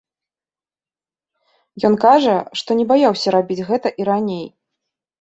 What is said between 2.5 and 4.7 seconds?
што не баяўся рабіць гэта і раней.